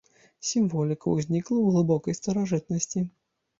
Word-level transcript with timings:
Сімволіка 0.51 1.05
ўзнікла 1.17 1.45
ў 1.61 1.67
глыбокай 1.77 2.19
старажытнасці. 2.23 3.07